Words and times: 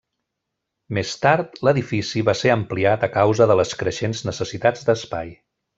Més 0.97 1.11
tard 1.25 1.61
l'edifici 1.67 2.23
va 2.31 2.35
ser 2.41 2.53
ampliat 2.55 3.07
a 3.09 3.13
causa 3.19 3.49
de 3.53 3.59
les 3.63 3.79
creixents 3.83 4.27
necessitats 4.33 4.89
d'espai. 4.91 5.37